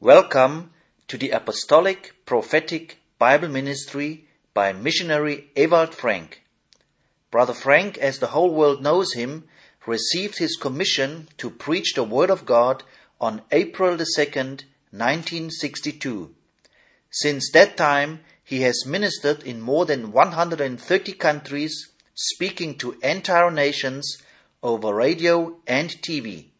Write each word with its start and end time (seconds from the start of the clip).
Welcome 0.00 0.70
to 1.08 1.18
the 1.18 1.30
Apostolic 1.30 2.14
Prophetic 2.24 2.98
Bible 3.18 3.48
Ministry 3.48 4.26
by 4.54 4.72
missionary 4.72 5.50
Ewald 5.56 5.92
Frank. 5.92 6.44
Brother 7.32 7.52
Frank, 7.52 7.98
as 7.98 8.20
the 8.20 8.28
whole 8.28 8.54
world 8.54 8.80
knows 8.80 9.14
him, 9.14 9.48
received 9.86 10.38
his 10.38 10.56
commission 10.56 11.26
to 11.38 11.50
preach 11.50 11.94
the 11.94 12.04
Word 12.04 12.30
of 12.30 12.46
God 12.46 12.84
on 13.20 13.42
April 13.50 13.96
the 13.96 14.06
2nd, 14.16 14.62
1962. 14.92 16.32
Since 17.10 17.50
that 17.50 17.76
time, 17.76 18.20
he 18.44 18.60
has 18.60 18.86
ministered 18.86 19.42
in 19.42 19.60
more 19.60 19.84
than 19.84 20.12
130 20.12 21.12
countries, 21.14 21.88
speaking 22.14 22.78
to 22.78 22.96
entire 23.02 23.50
nations 23.50 24.18
over 24.62 24.94
radio 24.94 25.56
and 25.66 25.90
TV. 25.90 26.50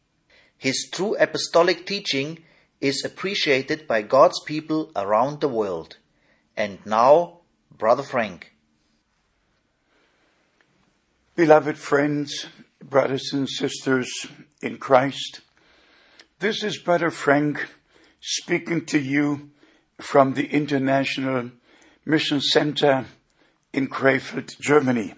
His 0.56 0.88
true 0.90 1.14
apostolic 1.20 1.86
teaching 1.86 2.38
is 2.80 3.04
appreciated 3.04 3.86
by 3.86 4.02
God's 4.02 4.40
people 4.44 4.90
around 4.94 5.40
the 5.40 5.48
world. 5.48 5.96
And 6.56 6.78
now, 6.86 7.38
Brother 7.76 8.02
Frank. 8.02 8.52
Beloved 11.36 11.78
friends, 11.78 12.46
brothers 12.82 13.30
and 13.32 13.48
sisters 13.48 14.26
in 14.60 14.78
Christ, 14.78 15.40
this 16.40 16.62
is 16.62 16.78
Brother 16.78 17.10
Frank 17.10 17.68
speaking 18.20 18.84
to 18.86 18.98
you 18.98 19.50
from 20.00 20.34
the 20.34 20.46
International 20.46 21.50
Mission 22.04 22.40
Center 22.40 23.06
in 23.72 23.88
Krefeld, 23.88 24.58
Germany. 24.60 25.14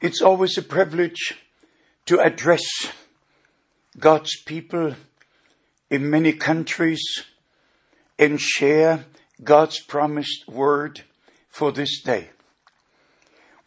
It's 0.00 0.22
always 0.22 0.56
a 0.58 0.62
privilege 0.62 1.34
to 2.06 2.20
address 2.20 2.62
God's 3.98 4.34
people 4.42 4.94
in 5.92 6.08
many 6.08 6.32
countries 6.32 7.04
and 8.18 8.40
share 8.40 9.04
God's 9.44 9.78
promised 9.78 10.48
word 10.48 11.02
for 11.50 11.70
this 11.70 12.00
day. 12.00 12.30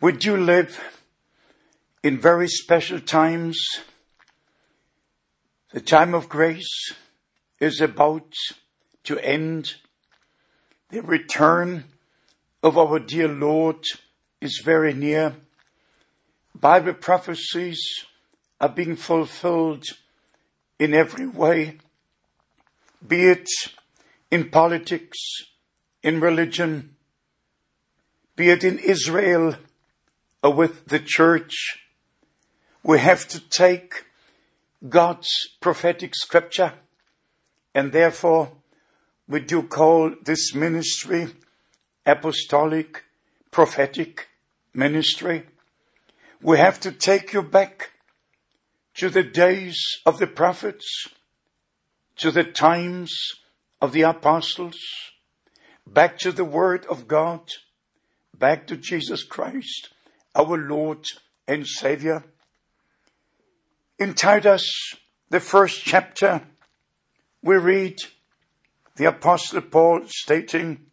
Would 0.02 0.26
you 0.26 0.36
live 0.36 0.82
in 2.02 2.20
very 2.20 2.48
special 2.48 3.00
times? 3.00 3.64
The 5.72 5.80
time 5.80 6.16
of 6.16 6.28
grace 6.28 6.96
is 7.60 7.80
about 7.80 8.34
to 9.04 9.20
end. 9.20 9.76
The 10.90 11.04
return 11.04 11.84
of 12.64 12.76
our 12.76 12.98
dear 12.98 13.28
Lord 13.28 13.84
is 14.42 14.64
very 14.66 14.96
near. 14.96 15.36
Bible 16.56 16.96
prophecies 16.96 17.80
are 18.60 18.70
being 18.70 18.96
fulfilled 18.96 19.84
in 20.80 20.96
every 20.96 21.28
way, 21.28 21.78
be 23.08 23.28
it 23.28 23.50
in 24.32 24.50
politics, 24.50 25.18
in 26.04 26.20
religion, 26.20 26.96
be 28.36 28.50
it 28.50 28.64
in 28.64 28.80
Israel 28.80 29.56
or 30.44 30.54
with 30.54 30.86
the 30.86 31.00
church. 31.00 31.80
We 32.84 33.00
have 33.00 33.28
to 33.30 33.40
take 33.40 34.06
God's 34.88 35.30
prophetic 35.60 36.16
scripture 36.16 36.74
and 37.74 37.92
therefore 37.92 38.52
we 39.28 39.40
do 39.40 39.64
call 39.64 40.12
this 40.24 40.54
ministry 40.54 41.28
apostolic 42.06 43.04
prophetic 43.52 44.28
ministry. 44.74 45.46
We 46.42 46.58
have 46.58 46.80
to 46.82 46.92
take 46.92 47.34
you 47.34 47.42
back 47.42 47.92
to 48.96 49.10
the 49.10 49.24
days 49.24 49.78
of 50.06 50.20
the 50.20 50.28
prophets, 50.28 51.08
to 52.18 52.32
the 52.32 52.44
times 52.44 53.14
of 53.82 53.92
the 53.92 54.02
apostles, 54.02 54.78
back 55.86 56.18
to 56.20 56.32
the 56.32 56.46
word 56.46 56.86
of 56.86 57.08
God, 57.08 57.42
back 58.38 58.68
to 58.68 58.78
Jesus 58.78 59.24
Christ, 59.24 59.90
our 60.34 60.58
Lord 60.58 61.06
and 61.48 61.68
Savior. 61.68 62.24
In 64.00 64.14
Titus, 64.14 64.66
the 65.30 65.40
first 65.40 65.84
chapter, 65.84 66.42
we 67.42 67.56
read 67.58 67.98
the 68.96 69.06
apostle 69.06 69.62
Paul 69.62 70.02
stating, 70.08 70.86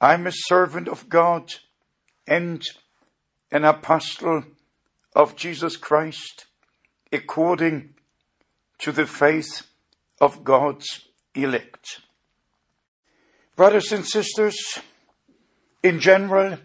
I'm 0.00 0.26
a 0.26 0.32
servant 0.32 0.88
of 0.88 1.08
God 1.08 1.54
and 2.26 2.62
an 3.50 3.64
apostle 3.64 4.44
of 5.14 5.36
Jesus 5.36 5.76
Christ 5.76 6.46
according 7.12 7.94
to 8.78 8.92
the 8.92 9.06
faith 9.06 9.66
of 10.20 10.44
God's 10.44 11.06
elect. 11.34 12.00
Brothers 13.54 13.92
and 13.92 14.06
sisters, 14.06 14.80
in 15.82 16.00
general, 16.00 16.58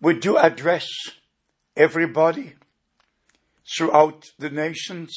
we 0.00 0.18
do 0.18 0.36
address 0.36 0.86
everybody 1.76 2.54
throughout 3.76 4.26
the 4.38 4.50
nations, 4.50 5.14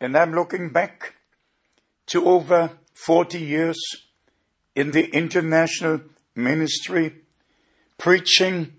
and 0.00 0.16
I'm 0.16 0.32
looking 0.32 0.70
back 0.70 1.14
to 2.06 2.26
over 2.26 2.70
40 2.94 3.38
years 3.38 3.78
in 4.74 4.92
the 4.92 5.08
international 5.10 6.00
ministry, 6.34 7.16
preaching 7.98 8.74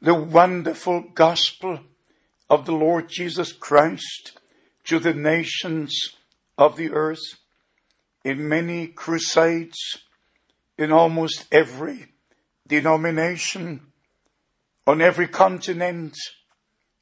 the 0.00 0.14
wonderful 0.14 1.02
gospel 1.14 1.80
of 2.50 2.66
the 2.66 2.72
Lord 2.72 3.08
Jesus 3.08 3.52
Christ 3.52 4.38
to 4.84 4.98
the 4.98 5.14
nations 5.14 6.16
of 6.56 6.76
the 6.76 6.90
earth 6.90 7.38
in 8.24 8.48
many 8.48 8.86
crusades 8.86 9.78
in 10.78 10.92
almost 10.92 11.46
every 11.50 12.06
denomination 12.66 13.92
on 14.86 15.00
every 15.00 15.28
continent 15.28 16.16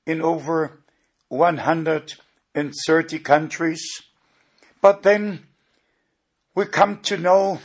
in 0.06 0.20
over 0.20 0.82
130 1.28 3.18
countries. 3.20 3.82
But 4.80 5.02
then 5.02 5.46
we 6.54 6.66
come 6.66 6.98
to 7.02 7.16
know 7.16 7.60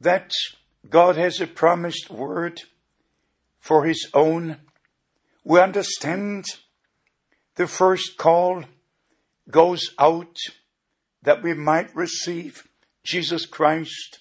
that 0.00 0.32
God 0.88 1.16
has 1.16 1.40
a 1.40 1.46
promised 1.46 2.10
word 2.10 2.62
for 3.58 3.84
his 3.84 4.08
own. 4.14 4.56
We 5.44 5.60
understand 5.60 6.46
the 7.56 7.66
first 7.66 8.16
call 8.16 8.64
goes 9.50 9.90
out 9.98 10.36
that 11.22 11.42
we 11.42 11.54
might 11.54 11.94
receive 11.94 12.66
Jesus 13.04 13.46
Christ 13.46 14.20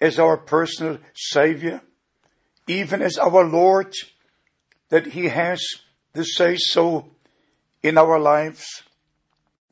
as 0.00 0.18
our 0.18 0.36
personal 0.36 0.98
Savior, 1.14 1.82
even 2.66 3.02
as 3.02 3.18
our 3.18 3.44
Lord, 3.44 3.92
that 4.88 5.08
He 5.08 5.28
has 5.28 5.62
the 6.12 6.24
say 6.24 6.56
so 6.56 7.10
in 7.82 7.98
our 7.98 8.18
lives. 8.18 8.82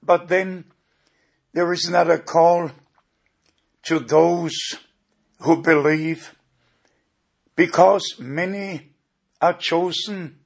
But 0.03 0.29
then 0.29 0.65
there 1.53 1.73
is 1.73 1.87
another 1.87 2.19
call 2.19 2.71
to 3.85 3.99
those 3.99 4.57
who 5.41 5.63
believe 5.63 6.35
because 7.57 8.17
many 8.19 8.93
are 9.41 9.55
chosen 9.55 10.39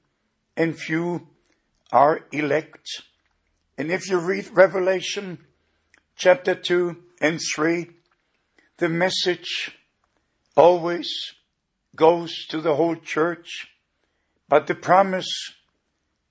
and 0.57 0.77
few 0.77 1.27
are 1.91 2.25
elect. 2.31 2.87
And 3.77 3.91
if 3.91 4.09
you 4.09 4.19
read 4.19 4.49
Revelation 4.51 5.44
chapter 6.15 6.55
2 6.55 6.95
and 7.21 7.39
3, 7.55 7.89
the 8.77 8.89
message 8.89 9.77
always 10.55 11.09
goes 11.95 12.45
to 12.47 12.61
the 12.61 12.75
whole 12.75 12.95
church, 12.95 13.67
but 14.47 14.67
the 14.67 14.75
promise 14.75 15.53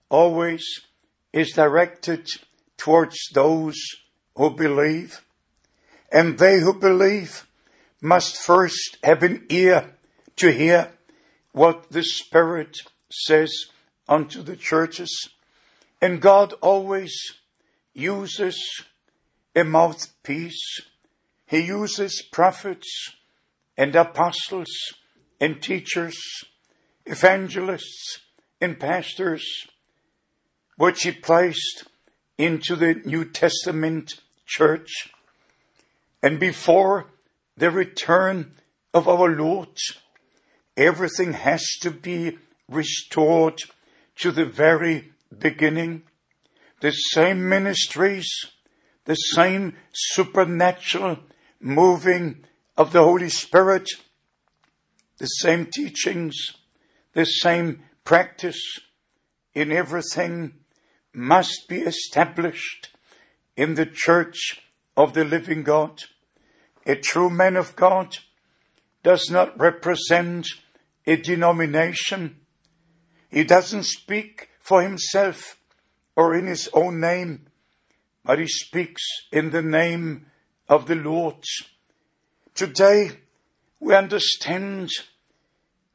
always 0.09 0.65
is 1.33 1.53
directed 1.53 2.29
towards 2.77 3.17
those 3.33 3.77
who 4.37 4.51
believe. 4.51 5.21
And 6.13 6.39
they 6.39 6.61
who 6.61 6.75
believe 6.75 7.47
must 8.01 8.37
first 8.37 8.99
have 9.03 9.23
an 9.23 9.45
ear 9.49 9.95
to 10.37 10.53
hear 10.53 10.93
what 11.53 11.91
the 11.91 12.03
Spirit 12.05 12.79
says 13.11 13.51
unto 14.09 14.43
the 14.43 14.57
churches. 14.57 15.31
And 16.01 16.21
God 16.21 16.53
always 16.61 17.15
uses 17.95 18.85
a 19.55 19.65
mouthpiece. 19.65 20.81
He 21.47 21.61
uses 21.61 22.23
prophets 22.33 23.15
and 23.77 23.95
apostles 23.95 24.71
and 25.41 25.63
teachers, 25.63 26.17
evangelists 27.07 28.21
and 28.61 28.79
pastors, 28.79 29.45
which 30.77 31.03
he 31.03 31.13
placed 31.13 31.85
into 32.39 32.75
the 32.77 32.95
New 33.05 33.25
Testament 33.25 34.15
church. 34.47 35.13
And 36.23 36.41
before 36.41 37.07
the 37.57 37.71
return 37.71 38.53
of 38.93 39.09
our 39.09 39.29
Lord, 39.29 39.77
everything 40.77 41.35
has 41.35 41.65
to 41.83 41.91
be 41.91 42.39
restored 42.69 43.61
to 44.17 44.33
the 44.33 44.45
very 44.47 45.13
beginning, 45.37 46.03
the 46.81 46.91
same 46.91 47.49
ministries 47.49 48.29
the 49.05 49.15
same 49.15 49.75
supernatural 49.93 51.19
moving 51.61 52.45
of 52.77 52.93
the 52.93 53.03
Holy 53.03 53.29
Spirit, 53.29 53.89
the 55.19 55.27
same 55.27 55.67
teachings, 55.67 56.35
the 57.13 57.25
same 57.25 57.83
practice 58.05 58.81
in 59.55 59.71
everything 59.71 60.53
must 61.13 61.69
be 61.69 61.79
established 61.79 62.91
in 63.57 63.75
the 63.75 63.87
church 63.87 64.61
of 64.97 65.15
the 65.15 65.25
living 65.25 65.63
God. 65.63 66.03
A 66.87 66.97
true 66.97 67.31
man 67.31 67.57
of 67.57 67.77
God 67.77 68.19
does 69.03 69.31
not 69.31 69.59
represent 69.59 70.47
a 71.07 71.17
denomination. 71.17 72.41
He 73.31 73.45
doesn't 73.45 73.85
speak 73.85 74.51
for 74.59 74.83
himself 74.83 75.57
or 76.17 76.35
in 76.35 76.47
his 76.47 76.69
own 76.73 77.01
name, 77.01 77.47
but 78.25 78.39
he 78.39 78.47
speaks 78.47 79.03
in 79.31 79.51
the 79.51 79.63
name 79.63 80.27
of 80.69 80.87
the 80.87 80.95
Lord. 80.95 81.45
Today, 82.55 83.11
we 83.81 83.95
understand 83.95 84.91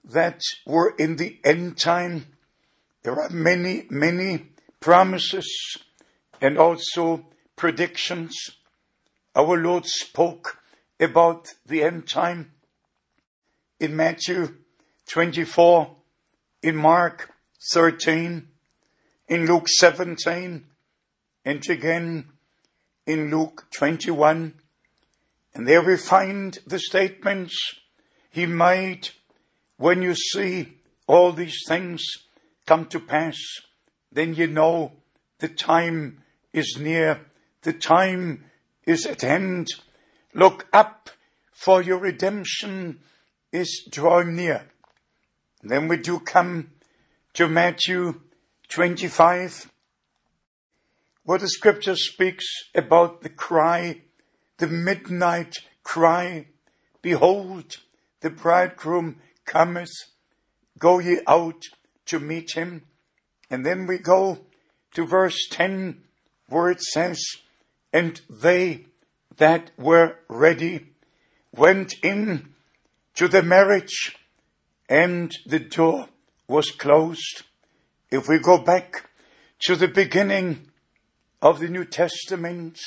that 0.04 0.42
we're 0.66 0.96
in 0.96 1.16
the 1.16 1.40
end 1.44 1.78
time. 1.78 2.28
There 3.04 3.20
are 3.20 3.30
many, 3.30 3.86
many 3.90 4.48
promises 4.80 5.78
and 6.42 6.58
also 6.58 7.26
predictions. 7.56 8.36
Our 9.36 9.58
Lord 9.58 9.86
spoke 9.86 10.62
about 11.00 11.48
the 11.66 11.84
end 11.84 12.08
time 12.08 12.52
in 13.80 13.96
Matthew 13.96 14.56
24, 15.08 15.96
in 16.62 16.76
Mark 16.76 17.32
13, 17.74 18.48
in 19.30 19.46
Luke 19.46 19.68
17, 19.68 20.66
and 21.50 21.68
again 21.68 22.26
in 23.08 23.32
Luke 23.32 23.66
21. 23.72 24.54
And 25.56 25.68
there 25.68 25.82
we 25.82 25.98
find 25.98 26.60
the 26.68 26.78
statements 26.78 27.58
he 28.30 28.46
made 28.46 29.10
when 29.78 30.04
you 30.04 30.14
see 30.14 30.74
all 31.08 31.32
these 31.32 31.58
things 31.68 32.04
come 32.68 32.86
to 32.86 33.00
pass, 33.00 33.36
then 34.12 34.36
you 34.36 34.46
know 34.46 34.92
the 35.40 35.48
time 35.48 36.22
is 36.54 36.78
near, 36.80 37.26
the 37.64 37.74
time 37.74 38.46
is 38.86 39.08
at 39.08 39.22
hand. 39.22 39.70
Look 40.36 40.68
up, 40.72 41.10
for 41.52 41.82
your 41.82 41.98
redemption 41.98 43.00
is 43.52 43.88
drawing 43.90 44.36
near. 44.36 44.70
then 45.64 45.88
we 45.88 45.98
do 45.98 46.20
come 46.20 46.70
to 47.34 47.48
Matthew 47.48 48.22
25, 48.68 49.72
where 51.30 51.38
the 51.38 51.48
scripture 51.48 51.96
speaks 51.96 52.44
about 52.74 53.22
the 53.22 53.30
cry, 53.30 54.02
the 54.58 54.66
midnight 54.66 55.54
cry, 55.84 56.48
Behold, 57.04 57.78
the 58.22 58.32
bridegroom 58.32 59.16
cometh, 59.46 59.94
go 60.80 60.98
ye 60.98 61.20
out 61.28 61.66
to 62.08 62.20
meet 62.20 62.54
him. 62.56 62.82
And 63.48 63.64
then 63.64 63.86
we 63.86 64.00
go 64.00 64.40
to 64.96 65.06
verse 65.06 65.38
10 65.52 66.02
where 66.48 66.72
it 66.72 66.82
says, 66.82 67.24
and 67.94 68.20
they 68.28 68.88
that 69.38 69.70
were 69.78 70.16
ready 70.30 70.88
went 71.56 71.94
in 72.02 72.56
to 73.14 73.28
the 73.28 73.44
marriage 73.44 74.18
and 74.90 75.32
the 75.46 75.60
door 75.60 76.10
was 76.48 76.72
closed. 76.72 77.44
If 78.10 78.28
we 78.28 78.40
go 78.40 78.58
back 78.58 79.12
to 79.60 79.76
the 79.76 79.88
beginning 79.88 80.69
of 81.42 81.60
the 81.60 81.68
New 81.68 81.86
Testament, 81.86 82.80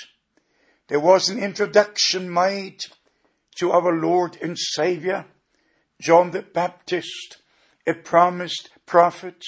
there 0.88 1.00
was 1.00 1.28
an 1.28 1.38
introduction 1.38 2.32
made 2.32 2.81
to 3.56 3.70
our 3.70 3.93
Lord 3.93 4.37
and 4.43 4.58
Savior, 4.58 5.26
John 6.00 6.31
the 6.31 6.43
Baptist, 6.43 7.38
a 7.87 7.94
promised 7.94 8.70
prophet. 8.87 9.43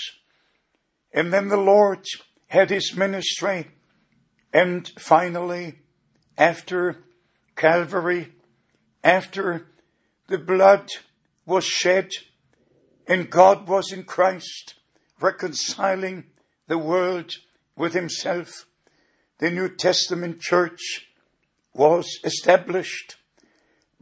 And 1.13 1.33
then 1.33 1.49
the 1.49 1.57
Lord 1.57 2.05
had 2.49 2.71
his 2.71 2.97
ministry. 2.97 3.69
And 4.53 4.91
finally, 4.99 5.81
after 6.39 7.05
Calvary, 7.57 8.33
after 9.03 9.67
the 10.29 10.39
blood 10.39 10.89
was 11.47 11.65
shed 11.65 12.11
and 13.07 13.31
God 13.31 13.69
was 13.69 13.93
in 13.93 14.05
Christ 14.05 14.75
reconciling 15.21 16.25
the 16.69 16.79
world 16.79 17.31
with 17.77 17.93
himself, 17.93 18.67
the 19.39 19.51
New 19.51 19.69
Testament 19.69 20.41
church 20.41 21.09
was 21.73 22.21
established 22.25 23.17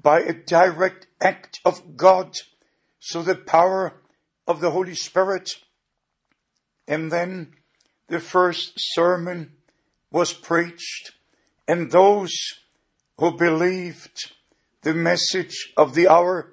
by 0.00 0.20
a 0.20 0.32
direct 0.32 1.06
act 1.20 1.60
of 1.64 1.96
God. 1.96 2.34
So 3.00 3.22
the 3.22 3.34
power 3.34 4.00
of 4.46 4.60
the 4.60 4.70
Holy 4.70 4.94
Spirit. 4.94 5.50
And 6.86 7.10
then 7.10 7.54
the 8.08 8.20
first 8.20 8.72
sermon 8.76 9.52
was 10.10 10.32
preached 10.32 11.12
and 11.66 11.90
those 11.90 12.34
who 13.18 13.36
believed 13.36 14.32
the 14.82 14.94
message 14.94 15.72
of 15.76 15.94
the 15.94 16.08
hour 16.08 16.52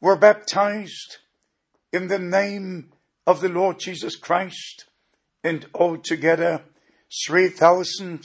were 0.00 0.16
baptized 0.16 1.18
in 1.92 2.08
the 2.08 2.18
name 2.18 2.92
of 3.26 3.40
the 3.40 3.48
Lord 3.48 3.78
Jesus 3.78 4.16
Christ 4.16 4.86
and 5.44 5.66
altogether 5.74 6.62
3,000 7.26 8.24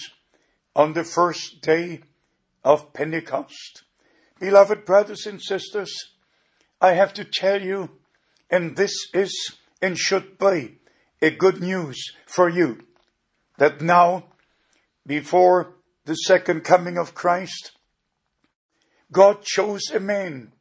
on 0.75 0.93
the 0.93 1.03
first 1.03 1.61
day 1.61 2.01
of 2.63 2.93
Pentecost. 2.93 3.83
Beloved 4.39 4.85
brothers 4.85 5.25
and 5.25 5.41
sisters, 5.41 5.93
I 6.79 6.93
have 6.93 7.13
to 7.13 7.23
tell 7.23 7.61
you, 7.61 7.91
and 8.49 8.75
this 8.75 8.93
is 9.13 9.57
and 9.81 9.97
should 9.97 10.37
be 10.37 10.79
a 11.21 11.31
good 11.31 11.61
news 11.61 12.03
for 12.25 12.49
you, 12.49 12.85
that 13.57 13.81
now, 13.81 14.25
before 15.05 15.75
the 16.05 16.15
second 16.15 16.63
coming 16.63 16.97
of 16.97 17.13
Christ, 17.13 17.71
God 19.11 19.43
chose 19.43 19.91
a 19.91 19.99
man 19.99 20.53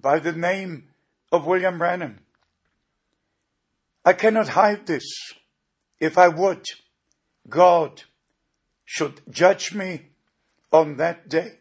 by 0.00 0.18
the 0.18 0.32
name 0.32 0.88
of 1.32 1.46
William 1.46 1.78
Branham. 1.78 2.20
I 4.04 4.12
cannot 4.12 4.48
hide 4.48 4.86
this. 4.86 5.04
If 5.98 6.18
I 6.18 6.28
would, 6.28 6.64
God 7.48 8.02
should 8.84 9.20
judge 9.30 9.74
me 9.74 10.02
on 10.72 10.96
that 10.96 11.28
day. 11.28 11.58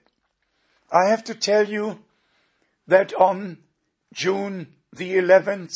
I 0.91 1.09
have 1.09 1.23
to 1.25 1.35
tell 1.35 1.67
you 1.67 1.99
that 2.87 3.13
on 3.13 3.57
June 4.13 4.67
the 4.91 5.15
11th, 5.15 5.73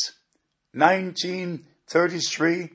1933, 0.73 2.69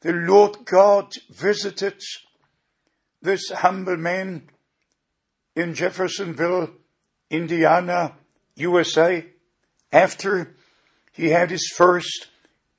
the 0.00 0.12
Lord 0.12 0.64
God 0.64 1.12
visited 1.30 2.02
this 3.22 3.50
humble 3.50 3.96
man 3.96 4.50
in 5.54 5.74
Jeffersonville, 5.74 6.70
Indiana, 7.30 8.14
USA, 8.56 9.24
after 9.92 10.54
he 11.12 11.28
had 11.28 11.50
his 11.50 11.72
first 11.76 12.28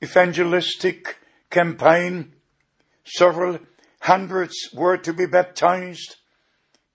evangelistic 0.04 1.18
campaign. 1.50 2.33
Several 3.06 3.60
hundreds 4.02 4.70
were 4.74 4.98
to 4.98 5.14
be 5.14 5.26
baptized. 5.26 6.18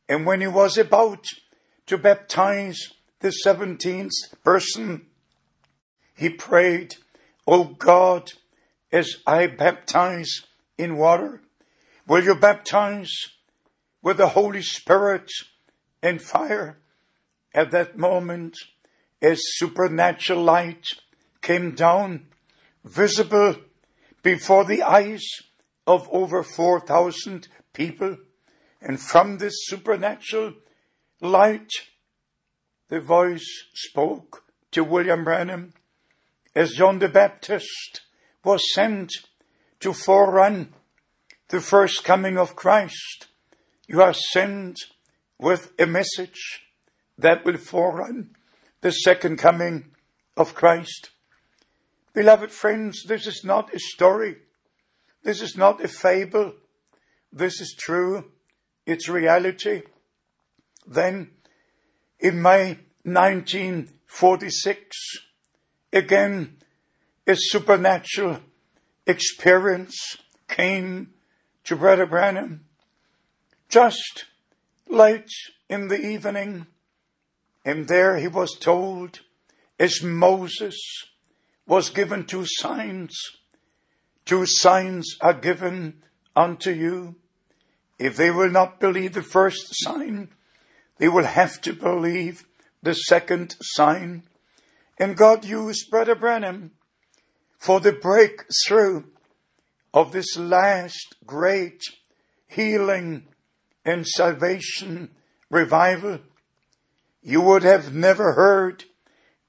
And 0.09 0.25
when 0.25 0.41
he 0.41 0.47
was 0.47 0.79
about 0.79 1.25
to 1.87 1.99
baptize 1.99 2.93
the 3.21 3.33
17th 3.45 4.13
person, 4.45 5.07
he 6.17 6.31
prayed, 6.31 6.97
O 7.47 7.65
God, 7.65 8.33
as 8.91 9.17
I 9.27 9.47
baptize 9.47 10.43
in 10.77 10.97
water, 10.97 11.43
will 12.07 12.25
you 12.25 12.35
baptize 12.35 13.13
with 14.03 14.17
the 14.17 14.29
Holy 14.29 14.63
Spirit 14.63 15.31
and 16.03 16.21
fire? 16.21 16.79
At 17.55 17.71
that 17.71 17.97
moment, 17.97 18.57
as 19.21 19.41
supernatural 19.43 20.43
light 20.43 20.85
came 21.43 21.75
down, 21.75 22.27
visible 22.85 23.57
before 24.23 24.65
the 24.65 24.83
eyes 24.83 25.25
of 25.89 26.07
over 26.13 26.43
4,000 26.43 27.49
people, 27.73 28.19
and 28.83 29.01
from 29.01 29.39
this 29.39 29.55
supernatural 29.63 30.53
light, 31.23 31.71
the 32.91 33.01
voice 33.01 33.49
spoke 33.75 34.45
to 34.71 34.85
William 34.85 35.25
Branham 35.25 35.73
as 36.55 36.73
John 36.73 36.99
the 36.99 37.09
Baptist 37.09 38.03
was 38.45 38.61
sent 38.75 39.11
to 39.81 39.91
forerun 39.91 40.69
the 41.49 41.61
first 41.61 42.05
coming 42.05 42.37
of 42.37 42.55
Christ. 42.55 43.29
You 43.87 44.03
are 44.03 44.13
sent 44.13 44.79
with 45.39 45.73
a 45.79 45.87
message 45.87 46.67
that 47.17 47.47
will 47.47 47.55
forerun 47.55 48.35
the 48.83 48.93
second 48.93 49.39
coming 49.39 49.87
of 50.37 50.55
Christ. 50.55 51.11
Beloved 52.13 52.51
friends, 52.51 53.05
this 53.05 53.27
is 53.27 53.43
not 53.43 53.73
a 53.75 53.79
story. 53.79 54.37
This 55.23 55.41
is 55.43 55.57
not 55.57 55.85
a 55.85 55.89
fable. 55.89 56.55
this 57.33 57.61
is 57.61 57.75
true, 57.79 58.33
it's 58.87 59.09
reality, 59.09 59.83
then 60.87 61.31
in 62.19 62.41
May 62.41 62.79
1946, 63.03 64.97
again, 65.93 66.57
a 67.27 67.35
supernatural 67.37 68.41
experience 69.07 70.17
came 70.49 71.13
to 71.65 71.77
Brother 71.77 72.07
Branham 72.07 72.65
just 73.69 74.25
late 74.89 75.31
in 75.69 75.89
the 75.89 76.01
evening. 76.01 76.67
And 77.65 77.87
there 77.89 78.17
he 78.17 78.29
was 78.29 78.57
told, 78.59 79.21
as 79.79 80.03
Moses 80.03 80.79
was 81.67 81.91
given 81.91 82.25
two 82.25 82.47
signs, 82.47 83.15
two 84.29 84.45
signs 84.45 85.17
are 85.23 85.33
given 85.33 86.03
unto 86.37 86.71
you. 86.71 87.17
If 87.99 88.17
they 88.17 88.31
will 88.31 88.51
not 88.51 88.79
believe 88.79 89.15
the 89.15 89.23
first 89.23 89.69
sign, 89.71 90.29
they 90.99 91.09
will 91.09 91.25
have 91.25 91.63
to 91.63 91.73
believe 91.73 92.45
the 92.83 92.95
second 92.95 93.57
sign. 93.61 94.25
And 94.99 95.17
God 95.17 95.47
used 95.47 95.91
Brother 95.91 96.15
Branham 96.15 96.73
for 97.57 97.81
the 97.81 97.93
breakthrough 97.93 99.05
of 99.95 100.13
this 100.13 100.37
last 100.37 101.17
great 101.25 101.83
healing 102.47 103.29
and 103.85 104.07
salvation 104.07 105.11
revival. 105.51 106.19
You 107.23 107.41
would 107.41 107.63
have 107.63 107.95
never 107.95 108.35
heard 108.35 108.85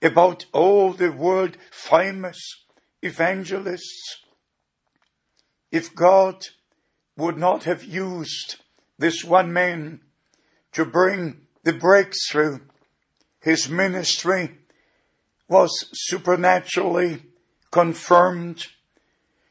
about 0.01 0.45
all 0.53 0.93
the 0.93 1.11
world 1.11 1.57
famous 1.69 2.39
evangelists 3.01 4.23
if 5.71 5.95
God 5.95 6.45
would 7.17 7.37
not 7.37 7.65
have 7.65 7.83
used 7.83 8.57
this 8.97 9.23
one 9.23 9.51
man 9.53 10.01
to 10.71 10.85
bring 10.85 11.41
the 11.63 11.73
breakthrough. 11.73 12.59
His 13.41 13.69
ministry 13.69 14.57
was 15.47 15.71
supernaturally 15.93 17.23
confirmed. 17.71 18.67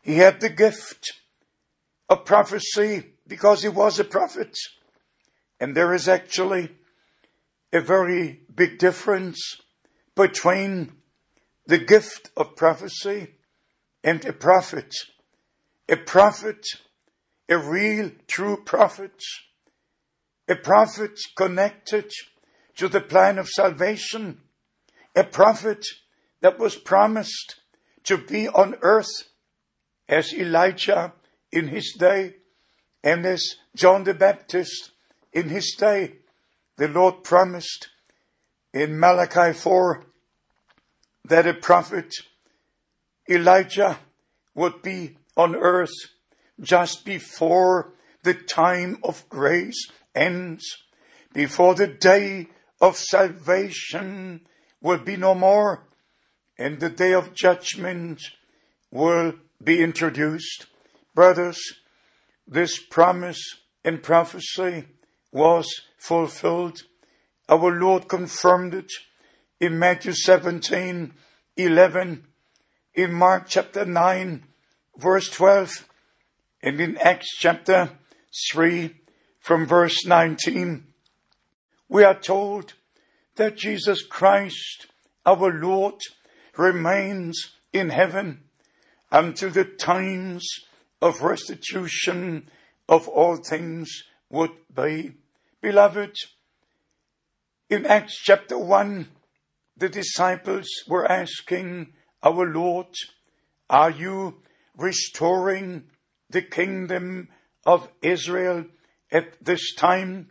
He 0.03 0.17
had 0.17 0.41
the 0.41 0.51
gift 0.51 1.13
of 2.09 2.25
prophecy 2.25 3.15
because 3.27 3.63
he 3.63 3.69
was 3.69 3.99
a 3.99 4.05
prophet. 4.05 4.57
And 5.61 5.77
there 5.77 5.93
is 5.93 6.09
actually 6.09 6.71
a 7.73 7.81
very 7.81 8.41
big 8.55 8.79
difference 8.79 9.61
between 10.15 10.93
the 11.67 11.79
gift 11.79 12.31
of 12.37 12.57
prophecy 12.57 13.35
and 14.03 14.25
a 14.25 14.33
prophet. 14.33 14.95
A 15.88 15.97
prophet, 15.97 16.64
a 17.49 17.57
real 17.57 18.11
true 18.26 18.62
prophet, 18.64 19.23
a 20.49 20.54
prophet 20.54 21.18
connected 21.37 22.11
to 22.76 22.88
the 22.88 23.00
plan 23.00 23.38
of 23.38 23.49
salvation, 23.49 24.40
a 25.16 25.25
prophet 25.25 25.85
that 26.40 26.59
was 26.59 26.76
promised 26.76 27.57
to 28.04 28.18
be 28.18 28.49
on 28.49 28.76
earth 28.83 29.28
as 30.09 30.33
Elijah 30.33 31.12
in 31.52 31.68
his 31.68 31.95
day 31.99 32.37
and 33.02 33.25
as 33.26 33.57
John 33.75 34.04
the 34.04 34.14
Baptist 34.14 34.92
in 35.33 35.49
his 35.49 35.75
day. 35.78 36.16
The 36.76 36.88
Lord 36.88 37.25
promised 37.25 37.88
in 38.73 38.99
Malachi 38.99 39.52
4 39.52 40.04
that 41.25 41.47
a 41.47 41.54
prophet, 41.54 42.14
Elijah, 43.28 43.99
would 44.54 44.83
be 44.83 45.16
on 45.38 45.57
earth 45.57 45.95
just 46.61 47.04
before 47.04 47.95
the 48.25 48.35
time 48.35 48.99
of 49.02 49.26
grace 49.30 49.90
ends, 50.14 50.64
before 51.33 51.75
the 51.75 51.87
day 51.87 52.49
of 52.80 52.97
salvation 52.97 54.40
will 54.83 54.99
be 54.99 55.16
no 55.16 55.35
more 55.35 55.85
and 56.59 56.80
the 56.80 56.90
day 56.90 57.12
of 57.12 57.35
judgment 57.35 58.21
will 58.90 59.33
be 59.62 59.80
introduced. 59.80 60.66
Brothers, 61.14 61.61
this 62.47 62.78
promise 62.78 63.40
and 63.85 64.02
prophecy 64.02 64.87
was 65.30 65.66
fulfilled. 65.97 66.83
Our 67.49 67.71
Lord 67.71 68.09
confirmed 68.09 68.75
it 68.75 68.90
in 69.61 69.78
Matthew 69.78 70.12
17, 70.12 71.14
11, 71.57 72.26
in 72.95 73.12
Mark 73.12 73.45
chapter 73.49 73.85
9, 73.85 74.45
verse 74.99 75.31
12, 75.31 75.88
and 76.61 76.81
in 76.81 76.99
Acts 76.99 77.37
chapter 77.38 77.90
3, 78.52 78.95
from 79.38 79.64
verse 79.64 80.05
19. 80.05 80.85
We 81.88 82.02
are 82.02 82.19
told 82.19 82.75
that 83.37 83.57
Jesus 83.57 84.02
Christ, 84.05 84.88
our 85.25 85.52
Lord, 85.52 85.95
remains 86.57 87.55
in 87.73 87.90
heaven 87.90 88.43
until 89.12 89.50
the 89.50 89.64
times 89.64 90.45
of 91.00 91.23
restitution 91.23 92.50
of 92.88 93.07
all 93.07 93.37
things 93.37 94.02
would 94.28 94.50
be. 94.75 95.12
Beloved, 95.62 96.17
in 97.71 97.87
Acts 97.87 98.19
chapter 98.21 98.59
1, 98.59 99.09
the 99.76 99.88
disciples 99.88 100.67
were 100.88 101.11
asking 101.11 101.93
our 102.23 102.52
Lord, 102.52 102.88
Are 103.71 103.90
you 103.90 104.43
restoring 104.79 105.91
the 106.31 106.41
kingdom 106.41 107.29
of 107.67 107.91
Israel 108.01 108.65
at 109.13 109.45
this 109.45 109.75
time? 109.75 110.31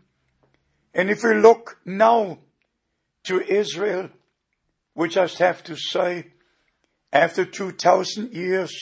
And 0.93 1.11
if 1.11 1.23
we 1.23 1.35
look 1.35 1.79
now 1.85 2.39
to 3.25 3.41
Israel, 3.41 4.09
we 4.95 5.09
just 5.09 5.37
have 5.37 5.63
to 5.65 5.75
say, 5.75 6.31
after 7.13 7.45
2000 7.45 8.33
years, 8.33 8.73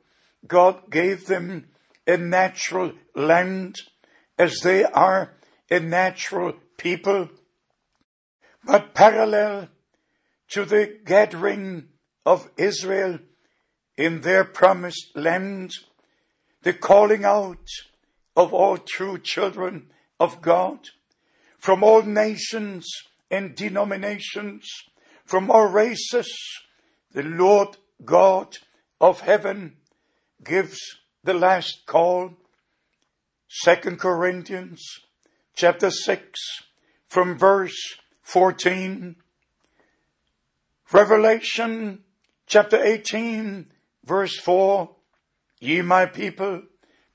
God 0.47 0.89
gave 0.89 1.27
them 1.27 1.67
a 2.07 2.17
natural 2.17 2.93
land 3.15 3.75
as 4.37 4.59
they 4.61 4.83
are 4.83 5.33
a 5.69 5.79
natural 5.79 6.53
people. 6.77 7.29
But 8.63 8.93
parallel 8.93 9.69
to 10.49 10.65
the 10.65 10.97
gathering 11.05 11.89
of 12.25 12.49
Israel 12.57 13.19
in 13.97 14.21
their 14.21 14.43
promised 14.43 15.15
land, 15.15 15.71
the 16.63 16.73
calling 16.73 17.23
out 17.23 17.67
of 18.35 18.53
all 18.53 18.77
true 18.77 19.19
children 19.19 19.91
of 20.19 20.41
God 20.41 20.89
from 21.57 21.83
all 21.83 22.03
nations 22.03 22.87
and 23.31 23.55
denominations, 23.55 24.69
from 25.25 25.49
all 25.49 25.67
races, 25.67 26.31
the 27.15 27.23
Lord 27.23 27.77
God 28.03 28.57
of 28.99 29.21
heaven 29.21 29.77
gives 30.43 30.77
the 31.23 31.33
last 31.33 31.85
call. 31.85 32.31
Second 33.47 33.99
Corinthians 33.99 34.83
chapter 35.55 35.89
6 35.89 36.41
from 37.07 37.37
verse 37.37 37.95
14. 38.21 39.15
Revelation 40.91 42.03
chapter 42.47 42.83
18 42.83 43.67
verse 44.03 44.37
4. 44.37 44.89
Ye 45.61 45.81
my 45.81 46.05
people, 46.07 46.63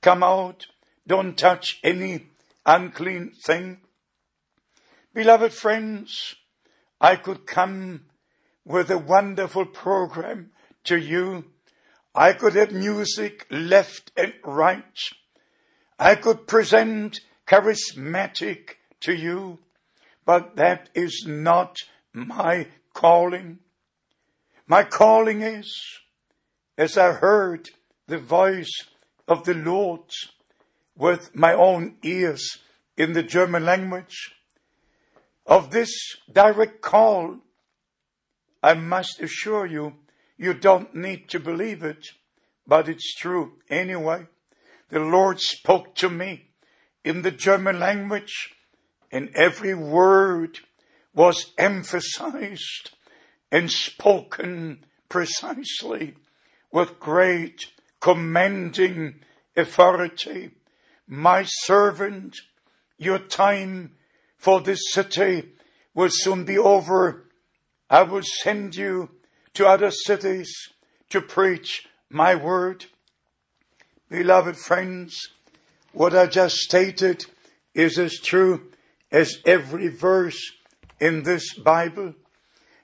come 0.01 0.23
out, 0.23 0.65
don't 1.05 1.37
touch 1.37 1.79
any 1.83 2.25
unclean 2.65 3.33
thing. 3.45 3.81
Beloved 5.13 5.53
friends, 5.53 6.33
I 6.99 7.17
could 7.17 7.45
come 7.45 8.05
with 8.65 8.89
a 8.89 8.97
wonderful 8.97 9.65
program 9.65 10.51
to 10.85 10.97
you. 10.97 11.45
I 12.13 12.33
could 12.33 12.55
have 12.55 12.71
music 12.71 13.47
left 13.49 14.11
and 14.17 14.33
right. 14.43 14.99
I 15.97 16.15
could 16.15 16.47
present 16.47 17.21
charismatic 17.47 18.75
to 19.01 19.13
you 19.13 19.59
but 20.25 20.55
that 20.55 20.89
is 20.93 21.25
not 21.27 21.77
my 22.13 22.67
calling. 22.93 23.59
My 24.67 24.83
calling 24.83 25.41
is, 25.41 25.73
as 26.77 26.97
I 26.97 27.13
heard 27.13 27.69
the 28.07 28.17
voice 28.17 28.71
of 29.27 29.43
the 29.43 29.53
Lord 29.53 30.09
with 30.95 31.35
my 31.35 31.53
own 31.53 31.95
ears 32.03 32.59
in 32.95 33.13
the 33.13 33.23
German 33.23 33.65
language, 33.65 34.35
of 35.45 35.71
this 35.71 35.91
direct 36.31 36.81
call, 36.81 37.39
I 38.63 38.73
must 38.75 39.21
assure 39.21 39.65
you, 39.65 39.95
you 40.37 40.53
don't 40.53 40.95
need 40.95 41.29
to 41.29 41.39
believe 41.39 41.83
it, 41.83 42.07
but 42.67 42.87
it's 42.87 43.15
true 43.15 43.53
anyway. 43.69 44.27
the 44.89 44.99
Lord 44.99 45.39
spoke 45.39 45.95
to 45.95 46.09
me 46.09 46.49
in 47.03 47.21
the 47.21 47.31
German 47.31 47.79
language 47.79 48.53
and 49.11 49.29
every 49.35 49.73
word 49.73 50.59
was 51.13 51.53
emphasized 51.57 52.91
and 53.51 53.71
spoken 53.71 54.85
precisely 55.09 56.15
with 56.71 56.99
great 56.99 57.67
commending 57.99 59.15
authority. 59.55 60.51
My 61.07 61.43
servant, 61.45 62.37
your 62.97 63.19
time 63.19 63.95
for 64.37 64.61
this 64.61 64.91
city 64.91 65.53
will 65.93 66.09
soon 66.09 66.45
be 66.45 66.57
over. 66.57 67.27
I 67.91 68.03
will 68.03 68.23
send 68.23 68.77
you 68.77 69.09
to 69.53 69.67
other 69.67 69.91
cities 69.91 70.49
to 71.09 71.19
preach 71.19 71.89
my 72.09 72.35
word. 72.35 72.85
Beloved 74.09 74.55
friends, 74.55 75.19
what 75.91 76.15
I 76.15 76.27
just 76.27 76.55
stated 76.55 77.25
is 77.73 77.99
as 77.99 78.17
true 78.17 78.71
as 79.11 79.39
every 79.45 79.89
verse 79.89 80.53
in 81.01 81.23
this 81.23 81.53
Bible. 81.53 82.13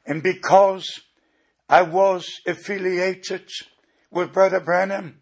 And 0.06 0.22
because 0.22 1.00
I 1.70 1.84
was 1.84 2.28
affiliated 2.46 3.50
with 4.12 4.34
Brother 4.34 4.60
Branham, 4.60 5.20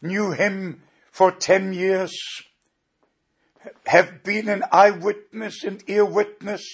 knew 0.00 0.30
him 0.30 0.82
for 1.10 1.32
10 1.32 1.72
years, 1.72 2.16
have 3.86 4.22
been 4.22 4.48
an 4.48 4.62
eyewitness 4.70 5.64
and 5.64 5.82
ear 5.88 6.04
witness 6.04 6.64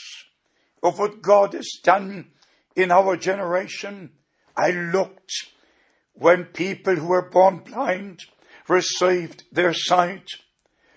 of 0.83 0.99
what 0.99 1.23
God 1.23 1.55
has 1.55 1.71
done 1.83 2.33
in 2.77 2.91
our 2.91 3.17
generation. 3.17 4.11
I 4.57 4.71
looked 4.71 5.33
when 6.15 6.45
people 6.45 6.97
who 6.97 7.07
were 7.07 7.29
born 7.31 7.59
blind 7.59 8.21
received 8.69 9.45
their 9.53 9.73
sight. 9.75 10.29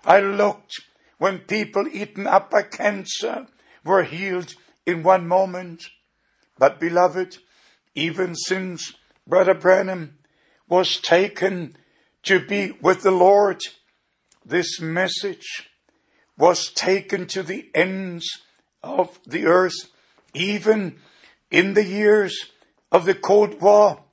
I 0.06 0.20
looked 0.20 0.82
when 1.18 1.40
people 1.40 1.88
eaten 1.92 2.28
up 2.28 2.52
by 2.52 2.64
cancer 2.64 3.48
were 3.84 4.04
healed 4.04 4.56
in 4.86 5.04
one 5.04 5.28
moment. 5.28 5.86
But 6.58 6.80
beloved, 6.80 7.38
even 7.96 8.36
since 8.36 8.94
Brother 9.28 9.54
Branham 9.54 10.18
was 10.68 11.00
taken 11.00 11.76
to 12.24 12.40
be 12.40 12.72
with 12.82 13.02
the 13.02 13.12
Lord, 13.12 13.62
this 14.46 14.80
message 14.82 15.70
was 16.38 16.72
taken 16.72 17.28
to 17.28 17.44
the 17.44 17.70
ends 17.74 18.28
of 18.82 19.20
the 19.26 19.46
earth, 19.46 19.90
even 20.34 21.00
in 21.54 21.76
the 21.76 21.86
years 21.86 22.50
of 22.92 23.06
the 23.06 23.14
Cold 23.14 23.62
War. 23.62 24.04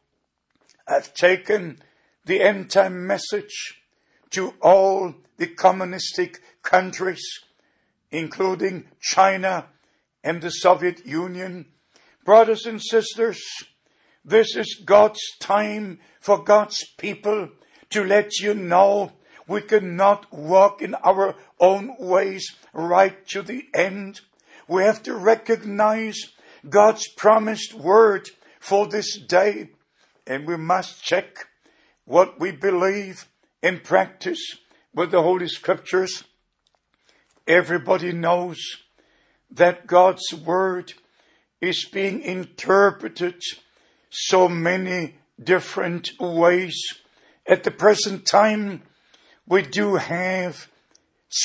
I've 0.86 1.14
taken 1.14 1.78
the 2.26 2.42
end 2.42 2.70
time 2.70 3.06
message 3.06 3.80
to 4.32 4.52
all 4.60 5.14
the 5.38 5.46
communistic 5.46 6.42
countries, 6.62 7.22
including 8.10 8.88
China 9.00 9.68
and 10.22 10.42
the 10.42 10.50
Soviet 10.50 11.06
Union. 11.06 11.64
Brothers 12.26 12.66
and 12.66 12.80
sisters, 12.80 13.40
this 14.22 14.54
is 14.54 14.82
God's 14.84 15.22
time 15.40 15.98
for 16.20 16.44
God's 16.44 16.84
people 16.98 17.48
to 17.88 18.04
let 18.04 18.38
you 18.38 18.52
know 18.52 19.12
we 19.48 19.62
cannot 19.62 20.30
walk 20.30 20.82
in 20.82 20.94
our 20.96 21.36
own 21.58 21.96
ways 21.98 22.54
right 22.74 23.26
to 23.28 23.40
the 23.40 23.64
end. 23.72 24.20
We 24.68 24.82
have 24.82 25.02
to 25.04 25.14
recognize 25.14 26.32
God's 26.68 27.08
promised 27.08 27.74
word 27.74 28.30
for 28.60 28.86
this 28.86 29.18
day 29.18 29.70
and 30.26 30.46
we 30.46 30.56
must 30.56 31.02
check 31.02 31.48
what 32.04 32.38
we 32.38 32.52
believe 32.52 33.26
and 33.62 33.82
practice 33.82 34.58
with 34.94 35.10
the 35.10 35.22
Holy 35.22 35.48
Scriptures. 35.48 36.24
Everybody 37.46 38.12
knows 38.12 38.58
that 39.50 39.86
God's 39.86 40.32
Word 40.32 40.92
is 41.60 41.86
being 41.92 42.22
interpreted 42.22 43.42
so 44.10 44.48
many 44.48 45.16
different 45.42 46.12
ways. 46.20 46.76
At 47.46 47.64
the 47.64 47.70
present 47.70 48.26
time, 48.26 48.82
we 49.46 49.62
do 49.62 49.94
have 49.96 50.68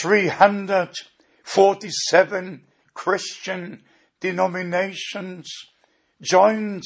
347 0.02 2.62
Christian 2.94 3.84
denominations 4.20 5.52
joined 6.22 6.84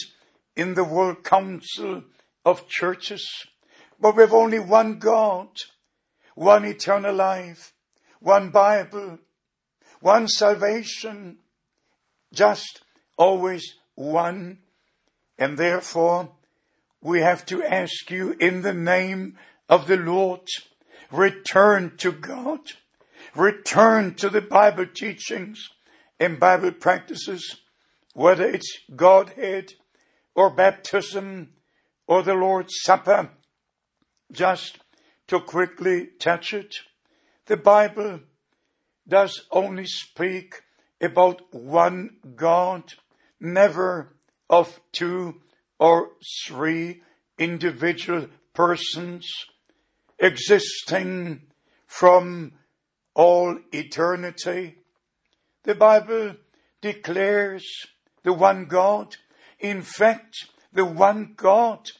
in 0.55 0.73
the 0.73 0.83
World 0.83 1.23
Council 1.23 2.03
of 2.45 2.67
Churches. 2.67 3.27
But 3.99 4.15
we 4.15 4.23
have 4.23 4.33
only 4.33 4.59
one 4.59 4.99
God, 4.99 5.49
one 6.35 6.65
eternal 6.65 7.15
life, 7.15 7.73
one 8.19 8.49
Bible, 8.49 9.19
one 9.99 10.27
salvation, 10.27 11.37
just 12.33 12.81
always 13.17 13.75
one. 13.95 14.59
And 15.37 15.57
therefore, 15.57 16.31
we 17.01 17.21
have 17.21 17.45
to 17.47 17.63
ask 17.63 18.09
you 18.11 18.35
in 18.39 18.61
the 18.61 18.73
name 18.73 19.37
of 19.69 19.87
the 19.87 19.97
Lord, 19.97 20.47
return 21.11 21.95
to 21.97 22.11
God, 22.11 22.59
return 23.35 24.15
to 24.15 24.29
the 24.29 24.41
Bible 24.41 24.87
teachings 24.87 25.69
and 26.19 26.39
Bible 26.39 26.71
practices, 26.71 27.57
whether 28.13 28.45
it's 28.45 28.79
Godhead 28.95 29.73
or 30.35 30.49
baptism 30.49 31.53
or 32.07 32.23
the 32.23 32.33
Lord's 32.33 32.73
Supper. 32.81 33.29
Just 34.31 34.79
to 35.27 35.39
quickly 35.39 36.09
touch 36.19 36.53
it, 36.53 36.75
the 37.45 37.57
Bible 37.57 38.21
does 39.07 39.41
only 39.51 39.85
speak 39.85 40.61
about 41.01 41.53
one 41.53 42.17
God, 42.35 42.93
never 43.39 44.15
of 44.49 44.79
two 44.91 45.41
or 45.79 46.11
three 46.45 47.01
individual 47.37 48.27
persons 48.53 49.25
existing 50.19 51.43
from 51.87 52.53
all 53.15 53.57
eternity. 53.71 54.78
The 55.63 55.75
Bible 55.75 56.35
declares 56.81 57.65
the 58.23 58.33
one 58.33 58.65
God. 58.65 59.15
In 59.59 59.81
fact, 59.81 60.47
the 60.71 60.85
one 60.85 61.33
God 61.35 61.91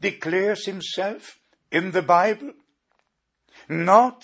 declares 0.00 0.66
himself 0.66 1.38
in 1.70 1.92
the 1.92 2.02
Bible. 2.02 2.52
Not 3.68 4.22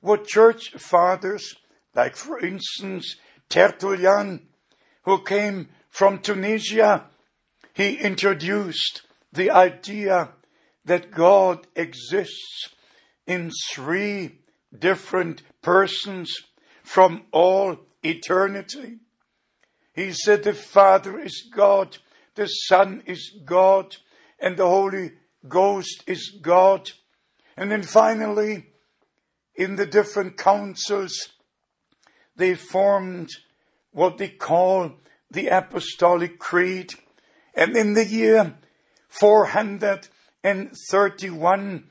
what 0.00 0.26
church 0.26 0.72
fathers, 0.72 1.54
like 1.94 2.16
for 2.16 2.38
instance 2.38 3.16
Tertullian, 3.48 4.48
who 5.04 5.22
came 5.22 5.68
from 5.88 6.18
Tunisia, 6.18 7.06
he 7.74 7.96
introduced 7.96 9.02
the 9.32 9.50
idea 9.50 10.30
that 10.84 11.10
God 11.10 11.66
exists 11.74 12.68
in 13.26 13.50
three 13.70 14.38
different 14.76 15.42
persons 15.62 16.34
from 16.82 17.22
all 17.32 17.76
eternity. 18.02 18.98
He 19.94 20.12
said 20.12 20.42
the 20.42 20.54
Father 20.54 21.18
is 21.18 21.46
God, 21.54 21.98
the 22.34 22.46
Son 22.46 23.02
is 23.06 23.38
God, 23.44 23.96
and 24.40 24.56
the 24.56 24.66
Holy 24.66 25.12
Ghost 25.46 26.02
is 26.06 26.38
God. 26.40 26.92
And 27.56 27.70
then 27.70 27.82
finally, 27.82 28.68
in 29.54 29.76
the 29.76 29.84
different 29.86 30.38
councils, 30.38 31.28
they 32.36 32.54
formed 32.54 33.28
what 33.90 34.16
they 34.18 34.28
call 34.28 34.92
the 35.30 35.48
Apostolic 35.48 36.38
Creed. 36.38 36.94
And 37.54 37.76
in 37.76 37.92
the 37.92 38.06
year 38.06 38.54
431, 39.08 41.84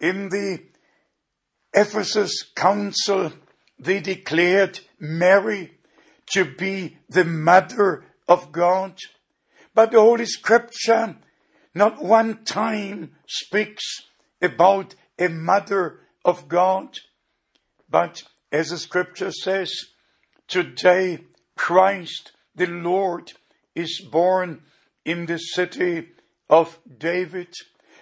in 0.00 0.28
the 0.28 0.58
Ephesus 1.72 2.42
Council, 2.54 3.32
they 3.78 4.00
declared 4.00 4.80
Mary 4.98 5.78
to 6.32 6.44
be 6.44 6.98
the 7.08 7.24
mother 7.24 8.04
of 8.28 8.52
God. 8.52 8.98
But 9.74 9.90
the 9.90 10.00
Holy 10.00 10.26
Scripture 10.26 11.16
not 11.74 12.02
one 12.02 12.44
time 12.44 13.12
speaks 13.26 14.02
about 14.40 14.94
a 15.18 15.28
mother 15.28 16.00
of 16.24 16.48
God. 16.48 16.98
But 17.90 18.22
as 18.52 18.70
the 18.70 18.78
scripture 18.78 19.32
says, 19.32 19.72
today 20.46 21.24
Christ 21.56 22.32
the 22.54 22.66
Lord 22.66 23.32
is 23.74 24.00
born 24.00 24.62
in 25.04 25.26
the 25.26 25.38
city 25.38 26.08
of 26.48 26.78
David. 26.98 27.52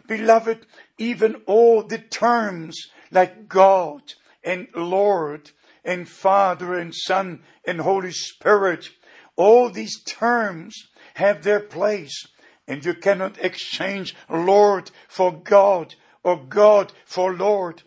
Beloved, 0.06 0.66
even 0.98 1.36
all 1.46 1.82
the 1.82 1.98
terms 1.98 2.88
like 3.10 3.48
God 3.48 4.02
and 4.44 4.68
Lord 4.74 5.50
and 5.84 6.08
Father 6.08 6.74
and 6.74 6.94
Son 6.94 7.42
and 7.66 7.80
Holy 7.80 8.12
Spirit, 8.12 8.90
all 9.36 9.70
these 9.70 10.02
terms 10.04 10.74
have 11.14 11.42
their 11.42 11.60
place 11.60 12.26
and 12.66 12.84
you 12.84 12.94
cannot 12.94 13.38
exchange 13.38 14.14
Lord 14.30 14.90
for 15.08 15.32
God 15.32 15.94
or 16.22 16.44
God 16.44 16.92
for 17.04 17.34
Lord. 17.34 17.82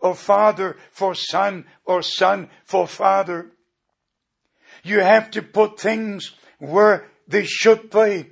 or 0.00 0.14
father 0.14 0.76
for 0.92 1.14
son 1.14 1.64
or 1.84 2.02
son 2.02 2.48
for 2.64 2.86
father. 2.86 3.50
You 4.84 5.00
have 5.00 5.30
to 5.32 5.42
put 5.42 5.80
things 5.80 6.34
where 6.58 7.10
they 7.26 7.44
should 7.44 7.90
be. 7.90 8.30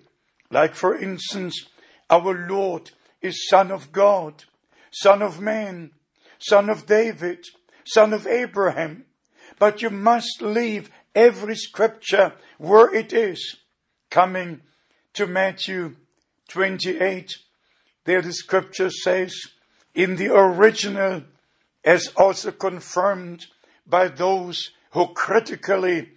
Like 0.50 0.74
for 0.74 0.96
instance, 0.96 1.66
our 2.08 2.46
Lord 2.48 2.92
is 3.20 3.48
son 3.48 3.72
of 3.72 3.90
God, 3.90 4.44
son 4.92 5.22
of 5.22 5.40
man, 5.40 5.90
son 6.38 6.70
of 6.70 6.86
David, 6.86 7.44
son 7.86 8.12
of 8.12 8.26
Abraham. 8.26 9.04
But 9.58 9.82
you 9.82 9.90
must 9.90 10.42
leave 10.42 10.90
every 11.14 11.56
scripture 11.56 12.34
where 12.58 12.94
it 12.94 13.12
is. 13.12 13.56
Coming 14.10 14.60
to 15.14 15.26
Matthew 15.26 15.96
28, 16.48 17.32
there 18.04 18.22
the 18.22 18.32
scripture 18.32 18.90
says, 18.90 19.34
in 19.94 20.16
the 20.16 20.34
original, 20.34 21.22
as 21.84 22.08
also 22.16 22.52
confirmed 22.52 23.46
by 23.86 24.08
those 24.08 24.70
who 24.90 25.08
critically 25.08 26.10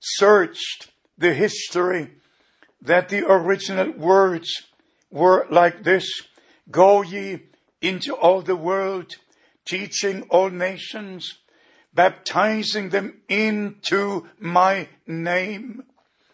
searched 0.00 0.90
the 1.16 1.32
history, 1.32 2.10
that 2.82 3.08
the 3.08 3.24
original 3.26 3.92
words 3.92 4.48
were 5.10 5.46
like 5.50 5.84
this, 5.84 6.06
Go 6.70 7.02
ye 7.02 7.40
into 7.80 8.14
all 8.14 8.40
the 8.40 8.56
world, 8.56 9.16
teaching 9.64 10.22
all 10.30 10.50
nations, 10.50 11.38
baptizing 11.92 12.90
them 12.90 13.20
into 13.28 14.28
my 14.38 14.88
name. 15.06 15.84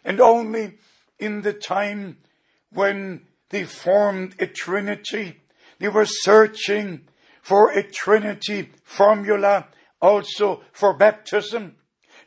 And 0.03 0.19
only 0.19 0.77
in 1.19 1.41
the 1.41 1.53
time 1.53 2.17
when 2.71 3.27
they 3.49 3.63
formed 3.63 4.35
a 4.39 4.47
trinity, 4.47 5.41
they 5.79 5.89
were 5.89 6.05
searching 6.05 7.07
for 7.41 7.71
a 7.71 7.83
trinity 7.83 8.71
formula 8.83 9.67
also 10.01 10.61
for 10.71 10.93
baptism. 10.93 11.75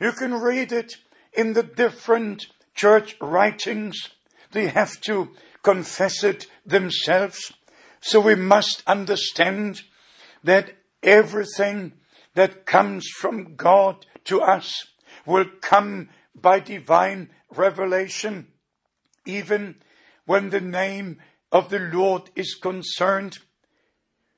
You 0.00 0.12
can 0.12 0.34
read 0.34 0.72
it 0.72 0.96
in 1.32 1.52
the 1.52 1.62
different 1.62 2.46
church 2.74 3.16
writings. 3.20 4.10
They 4.52 4.68
have 4.68 5.00
to 5.02 5.30
confess 5.62 6.22
it 6.22 6.46
themselves. 6.66 7.52
So 8.00 8.20
we 8.20 8.34
must 8.34 8.82
understand 8.86 9.82
that 10.42 10.76
everything 11.04 11.92
that 12.34 12.66
comes 12.66 13.06
from 13.08 13.54
God 13.54 14.06
to 14.24 14.40
us 14.40 14.86
will 15.24 15.46
come 15.60 16.08
by 16.34 16.58
divine 16.58 17.30
revelation. 17.54 18.48
Even 19.24 19.76
when 20.26 20.50
the 20.50 20.60
name 20.60 21.18
of 21.52 21.70
the 21.70 21.78
Lord 21.78 22.30
is 22.34 22.54
concerned. 22.54 23.38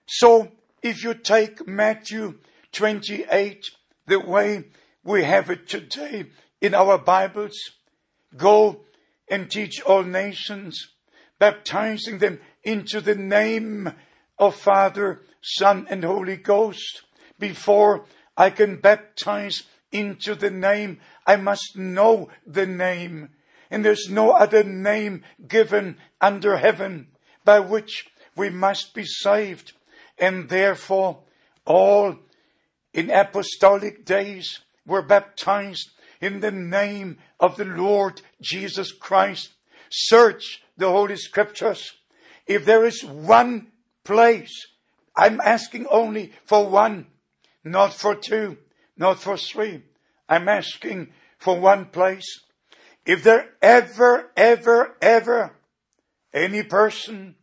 So 0.07 0.53
if 0.83 1.03
you 1.03 1.15
take 1.15 1.67
Matthew 1.67 2.39
28, 2.73 3.65
the 4.07 4.21
way 4.21 4.65
we 5.03 5.25
have 5.25 5.51
it 5.51 5.69
today 5.69 6.27
in 6.61 6.75
our 6.75 6.99
Bibles, 6.99 7.57
go 8.37 8.83
and 9.29 9.51
teach 9.51 9.81
all 9.83 10.03
nations, 10.03 10.89
baptizing 11.39 12.19
them 12.19 12.41
into 12.63 13.01
the 13.01 13.15
name 13.15 13.93
of 14.39 14.55
Father, 14.55 15.23
Son, 15.47 15.87
and 15.89 16.03
Holy 16.03 16.37
Ghost. 16.37 17.03
Before 17.39 18.05
I 18.37 18.51
can 18.51 18.81
baptize 18.81 19.63
into 19.93 20.35
the 20.35 20.51
name, 20.51 20.99
I 21.27 21.37
must 21.37 21.77
know 21.77 22.31
the 22.45 22.67
name. 22.67 23.31
And 23.71 23.85
there's 23.85 24.09
no 24.11 24.33
other 24.33 24.65
name 24.65 25.23
given 25.47 25.99
under 26.21 26.57
heaven 26.57 27.09
by 27.45 27.61
which 27.61 28.09
we 28.35 28.51
must 28.51 28.95
be 28.95 29.05
saved. 29.05 29.73
And 30.19 30.49
therefore, 30.49 31.21
all 31.65 32.17
in 32.93 33.11
apostolic 33.11 34.05
days 34.05 34.61
were 34.87 35.03
baptized 35.03 35.91
in 36.21 36.41
the 36.41 36.51
name 36.51 37.19
of 37.39 37.57
the 37.57 37.65
Lord 37.65 38.23
Jesus 38.41 38.93
Christ. 38.93 39.53
Search 39.91 40.63
the 40.77 40.91
Holy 40.91 41.17
Scriptures. 41.17 41.93
If 42.47 42.65
there 42.65 42.87
is 42.87 43.05
one 43.05 43.69
place, 44.05 44.67
I'm 45.17 45.41
asking 45.41 45.87
only 45.91 46.33
for 46.45 46.69
one, 46.69 47.07
not 47.65 47.95
for 47.95 48.15
two, 48.15 48.59
not 48.97 49.21
for 49.21 49.37
three. 49.37 49.83
I'm 50.29 50.49
asking 50.49 51.09
for 51.39 51.59
one 51.59 51.87
place. 51.87 52.41
If 53.05 53.23
there 53.23 53.51
ever, 53.63 54.31
ever, 54.37 54.97
ever 55.01 55.57
any 56.35 56.63
person, 56.63 57.37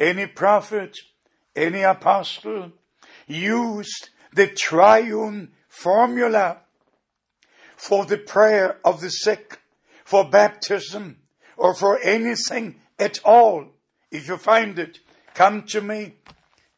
any 0.00 0.26
prophet, 0.26 0.96
any 1.54 1.82
apostle 1.82 2.72
used 3.26 4.08
the 4.32 4.46
triune 4.46 5.52
formula 5.68 6.60
for 7.76 8.06
the 8.06 8.16
prayer 8.16 8.78
of 8.84 9.00
the 9.00 9.10
sick, 9.10 9.60
for 10.04 10.24
baptism, 10.24 11.18
or 11.56 11.74
for 11.74 11.98
anything 11.98 12.76
at 12.98 13.18
all, 13.24 13.66
if 14.10 14.28
you 14.28 14.36
find 14.36 14.78
it, 14.78 15.00
come 15.34 15.62
to 15.64 15.80
me 15.80 16.14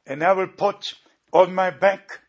and 0.06 0.22
I 0.22 0.32
will 0.32 0.48
put 0.48 0.94
on 1.32 1.54
my 1.54 1.70
back 1.70 2.20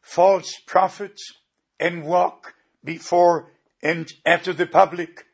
false 0.00 0.58
prophets 0.66 1.32
and 1.80 2.04
walk 2.04 2.54
before 2.82 3.52
and 3.82 4.10
after 4.24 4.52
the 4.52 4.66
public. 4.66 5.26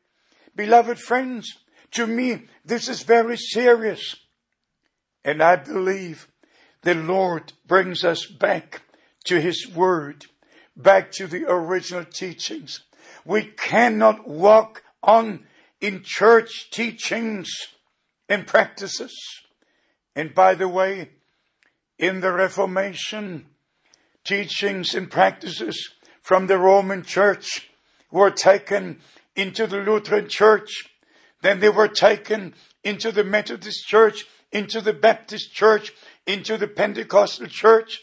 Beloved 0.54 0.98
friends, 0.98 1.56
to 1.92 2.06
me, 2.06 2.42
this 2.64 2.88
is 2.88 3.02
very 3.02 3.36
serious. 3.36 4.16
And 5.24 5.42
I 5.42 5.56
believe 5.56 6.28
the 6.82 6.94
Lord 6.94 7.52
brings 7.66 8.04
us 8.04 8.26
back 8.26 8.82
to 9.24 9.40
His 9.40 9.68
Word, 9.68 10.26
back 10.76 11.12
to 11.12 11.26
the 11.26 11.44
original 11.50 12.04
teachings. 12.04 12.80
We 13.24 13.42
cannot 13.42 14.26
walk 14.26 14.82
on 15.02 15.46
in 15.80 16.02
church 16.04 16.70
teachings 16.70 17.50
and 18.28 18.46
practices. 18.46 19.14
And 20.14 20.34
by 20.34 20.54
the 20.54 20.68
way, 20.68 21.10
in 22.00 22.20
the 22.20 22.32
Reformation, 22.32 23.44
teachings 24.24 24.94
and 24.94 25.10
practices 25.10 25.90
from 26.22 26.46
the 26.46 26.58
Roman 26.58 27.02
Church 27.02 27.68
were 28.10 28.30
taken 28.30 29.00
into 29.36 29.66
the 29.66 29.80
Lutheran 29.80 30.26
Church. 30.26 30.88
Then 31.42 31.60
they 31.60 31.68
were 31.68 31.88
taken 31.88 32.54
into 32.82 33.12
the 33.12 33.22
Methodist 33.22 33.86
Church, 33.86 34.24
into 34.50 34.80
the 34.80 34.94
Baptist 34.94 35.52
Church, 35.52 35.92
into 36.26 36.56
the 36.56 36.68
Pentecostal 36.68 37.48
Church. 37.48 38.00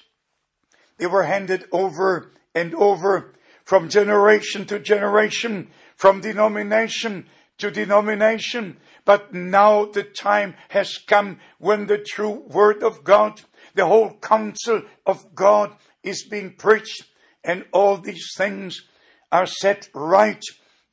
They 1.00 1.08
were 1.08 1.24
handed 1.24 1.66
over 1.72 2.32
and 2.54 2.76
over 2.76 3.34
from 3.64 3.90
generation 3.90 4.66
to 4.66 4.80
generation, 4.80 5.70
from 5.96 6.22
denomination 6.22 7.26
to 7.58 7.72
denomination. 7.72 8.78
But 9.06 9.34
now 9.34 9.86
the 9.86 10.04
time 10.04 10.56
has 10.70 11.00
come 11.00 11.40
when 11.58 11.88
the 11.88 11.98
true 11.98 12.44
word 12.48 12.84
of 12.84 13.04
God, 13.04 13.42
the 13.78 13.86
whole 13.86 14.18
counsel 14.20 14.82
of 15.06 15.36
God 15.36 15.72
is 16.02 16.28
being 16.28 16.56
preached 16.58 17.04
and 17.44 17.64
all 17.72 17.98
these 17.98 18.32
things 18.36 18.82
are 19.32 19.46
set 19.46 19.88
right 19.94 20.44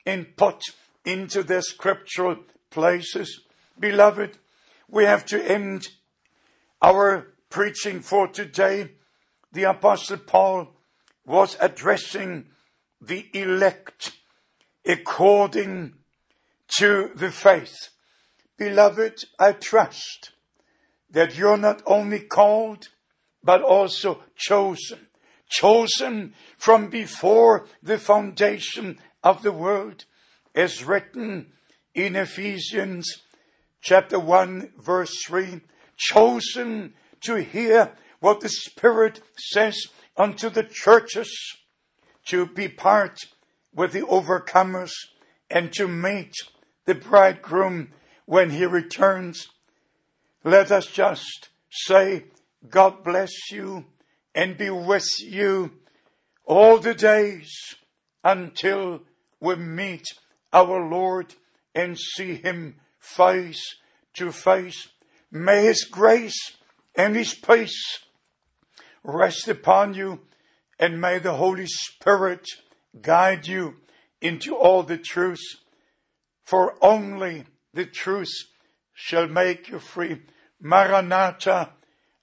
and 0.05 0.37
put 0.37 0.61
into 1.03 1.41
their 1.41 1.63
scriptural 1.63 2.37
places. 2.69 3.41
Beloved, 3.79 4.37
we 4.87 5.03
have 5.03 5.25
to 5.25 5.51
end 5.51 5.87
our 6.79 7.33
preaching 7.49 8.01
for 8.01 8.27
today. 8.27 8.91
The 9.51 9.63
apostle 9.63 10.17
Paul 10.17 10.67
was 11.25 11.57
addressing 11.59 12.45
the 13.01 13.27
elect 13.33 14.11
according 14.85 15.95
to 16.77 17.09
the 17.15 17.31
faith. 17.31 17.89
Beloved, 18.57 19.23
I 19.39 19.53
trust 19.53 20.34
that 21.15 21.37
you're 21.37 21.55
not 21.55 21.81
only 21.85 22.19
called, 22.19 22.89
but 23.41 23.61
also 23.61 24.21
chosen. 24.35 25.07
Chosen 25.47 26.33
from 26.57 26.89
before 26.89 27.67
the 27.81 27.97
foundation 27.97 28.97
of 29.23 29.41
the 29.41 29.53
world, 29.53 30.03
as 30.53 30.83
written 30.83 31.53
in 31.93 32.17
Ephesians 32.17 33.23
chapter 33.81 34.19
1 34.19 34.73
verse 34.77 35.23
3. 35.25 35.61
Chosen 35.95 36.93
to 37.21 37.35
hear 37.35 37.93
what 38.19 38.41
the 38.41 38.49
Spirit 38.49 39.21
says 39.37 39.87
unto 40.17 40.49
the 40.49 40.63
churches, 40.63 41.31
to 42.27 42.45
be 42.45 42.67
part 42.67 43.19
with 43.73 43.93
the 43.93 44.01
overcomers 44.01 44.91
and 45.49 45.71
to 45.71 45.87
meet 45.87 46.33
the 46.83 46.95
bridegroom 46.95 47.93
when 48.25 48.49
he 48.49 48.65
returns. 48.65 49.47
Let 50.47 50.71
us 50.71 50.85
just 50.85 51.49
say, 51.71 52.25
God 52.69 53.03
bless 53.03 53.31
you 53.49 53.85
and 54.35 54.55
be 54.55 54.69
with 54.69 55.07
you 55.19 55.71
all 56.45 56.77
the 56.77 56.93
days 56.93 57.51
until 58.23 59.01
we 59.39 59.55
meet 59.55 60.03
our 60.53 60.87
Lord 60.87 61.33
and 61.73 61.97
see 61.97 62.35
him 62.35 62.75
face 62.99 63.75
to 64.13 64.31
face. 64.31 64.89
May 65.31 65.63
his 65.63 65.83
grace 65.83 66.55
and 66.93 67.15
his 67.15 67.33
peace 67.33 68.01
rest 69.03 69.47
upon 69.47 69.95
you, 69.95 70.19
and 70.77 71.01
may 71.01 71.17
the 71.17 71.33
Holy 71.33 71.65
Spirit 71.65 72.47
guide 73.01 73.47
you 73.47 73.77
into 74.21 74.55
all 74.55 74.83
the 74.83 74.99
truth, 74.99 75.41
for 76.43 76.75
only 76.83 77.45
the 77.73 77.87
truth 77.87 78.33
shall 78.93 79.27
make 79.27 79.69
you 79.69 79.79
free. 79.79 80.21
Maranatha, 80.61 81.71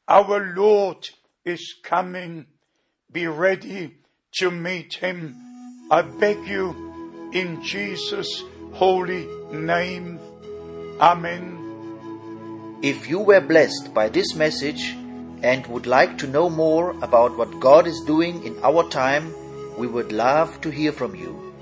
our 0.08 0.54
Lord 0.54 1.10
is 1.44 1.74
coming. 1.82 2.46
Be 3.10 3.26
ready 3.26 3.98
to 4.38 4.50
meet 4.50 4.94
him. 4.94 5.36
I 5.90 6.02
beg 6.02 6.46
you 6.46 7.30
in 7.32 7.62
Jesus' 7.62 8.42
holy 8.72 9.26
name. 9.52 10.18
Amen. 11.00 12.78
If 12.82 13.08
you 13.08 13.20
were 13.20 13.40
blessed 13.40 13.92
by 13.92 14.08
this 14.08 14.34
message 14.34 14.96
and 15.42 15.66
would 15.66 15.86
like 15.86 16.18
to 16.18 16.26
know 16.26 16.48
more 16.48 16.92
about 17.02 17.36
what 17.36 17.60
God 17.60 17.86
is 17.86 18.00
doing 18.06 18.44
in 18.44 18.58
our 18.64 18.88
time, 18.88 19.34
we 19.76 19.86
would 19.86 20.10
love 20.10 20.60
to 20.62 20.70
hear 20.70 20.92
from 20.92 21.14
you. 21.14 21.52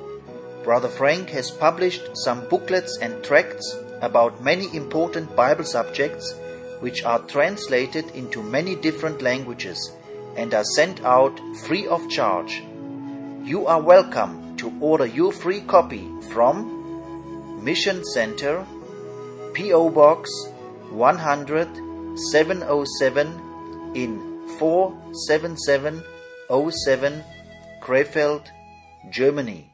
Brother 0.63 0.89
Frank 0.89 1.31
has 1.31 1.51
published 1.51 2.17
some 2.17 2.49
booklets 2.49 2.99
and 2.99 3.25
tracts 3.25 3.77
about 4.01 4.43
many 4.43 4.75
important 4.77 5.35
Bible 5.35 5.65
subjects 5.65 6.35
which 6.81 7.05
are 7.05 7.21
translated 7.21 8.11
into 8.11 8.43
many 8.43 8.75
different 8.75 9.23
languages 9.23 9.93
and 10.37 10.53
are 10.55 10.65
sent 10.65 11.05
out 11.05 11.41
free 11.67 11.87
of 11.87 12.09
charge. 12.09 12.65
You 13.45 13.67
are 13.67 13.81
welcome 13.81 14.57
to 14.57 14.73
order 14.81 15.07
your 15.07 15.31
free 15.33 15.61
copy 15.61 16.11
from 16.33 17.65
Mission 17.65 18.05
Center, 18.05 18.67
P.O. 19.55 19.91
Box 19.91 20.29
100 20.91 21.69
707 22.33 23.93
in 23.95 24.47
47707 24.59 27.25
Krefeld, 27.83 28.47
Germany. 29.11 29.70